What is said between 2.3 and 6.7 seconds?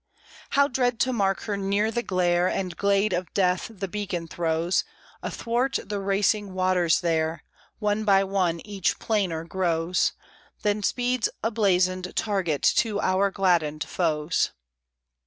And glade of death the beacon throws Athwart the racing